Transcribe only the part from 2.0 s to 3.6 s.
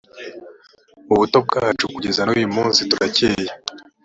n uyumunsi turakeye